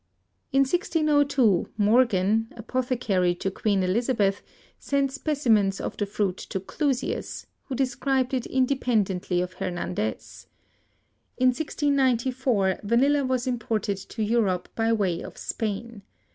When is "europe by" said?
14.23-14.91